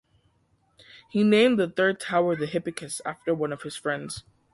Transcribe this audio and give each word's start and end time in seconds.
He 1.11 1.23
named 1.23 1.59
the 1.59 1.69
third 1.69 1.99
tower 1.99 2.35
the 2.35 2.47
Hippicus 2.47 3.01
after 3.05 3.35
one 3.35 3.53
of 3.53 3.61
his 3.61 3.75
friends. 3.75 4.23